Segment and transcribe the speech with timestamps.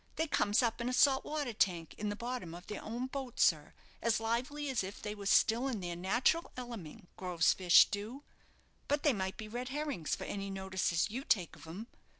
[0.15, 3.39] They comes up in a salt water tank in the bottom of their own boat,
[3.39, 8.23] sir, as lively as if they was still in their natural eleming, Grove's fish do.
[8.87, 11.85] But they might be red herrings for any notice as you take of 'em.